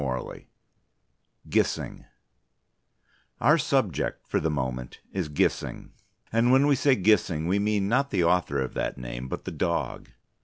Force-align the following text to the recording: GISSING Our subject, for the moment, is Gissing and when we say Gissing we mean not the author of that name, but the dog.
GISSING 1.47 2.05
Our 3.39 3.59
subject, 3.59 4.27
for 4.27 4.39
the 4.39 4.49
moment, 4.49 4.99
is 5.13 5.29
Gissing 5.29 5.91
and 6.33 6.51
when 6.51 6.65
we 6.65 6.75
say 6.75 6.95
Gissing 6.95 7.45
we 7.47 7.59
mean 7.59 7.87
not 7.87 8.09
the 8.09 8.23
author 8.23 8.59
of 8.63 8.73
that 8.73 8.97
name, 8.97 9.27
but 9.27 9.45
the 9.45 9.51
dog. 9.51 10.09